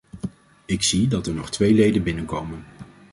[0.65, 2.63] Ik zie dat er nog twee leden binnenkomen!